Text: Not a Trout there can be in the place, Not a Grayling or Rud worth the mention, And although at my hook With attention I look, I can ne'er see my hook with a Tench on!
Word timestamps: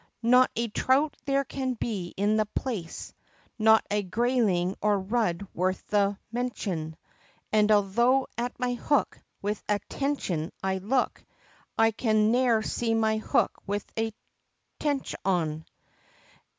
Not 0.23 0.49
a 0.55 0.67
Trout 0.67 1.15
there 1.25 1.43
can 1.43 1.75
be 1.75 2.11
in 2.17 2.35
the 2.37 2.47
place, 2.47 3.13
Not 3.59 3.85
a 3.91 4.01
Grayling 4.01 4.75
or 4.81 4.97
Rud 4.99 5.47
worth 5.53 5.85
the 5.89 6.17
mention, 6.31 6.95
And 7.53 7.71
although 7.71 8.25
at 8.35 8.57
my 8.59 8.73
hook 8.73 9.21
With 9.43 9.61
attention 9.69 10.51
I 10.63 10.79
look, 10.79 11.23
I 11.77 11.91
can 11.91 12.31
ne'er 12.31 12.63
see 12.63 12.95
my 12.95 13.17
hook 13.17 13.51
with 13.67 13.85
a 13.95 14.11
Tench 14.79 15.13
on! 15.23 15.65